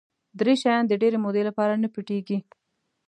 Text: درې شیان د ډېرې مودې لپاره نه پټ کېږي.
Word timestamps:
درې 0.39 0.53
شیان 0.61 0.83
د 0.87 0.93
ډېرې 1.01 1.17
مودې 1.23 1.43
لپاره 1.49 1.73
نه 1.83 1.87
پټ 1.93 2.03
کېږي. 2.27 2.37